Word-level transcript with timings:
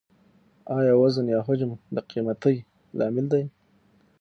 آیا 0.77 0.93
وزن 1.01 1.25
یا 1.33 1.39
حجم 1.47 1.71
د 1.95 1.97
قیمتۍ 2.09 2.57
لامل 2.97 3.25
دی؟ 3.33 3.43